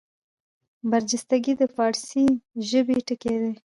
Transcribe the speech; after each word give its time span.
برجستګي 0.89 1.53
د 1.61 1.61
فاړسي 1.75 2.25
ژبي 2.69 2.97
ټکی 3.07 3.33
دﺉ. 3.41 3.53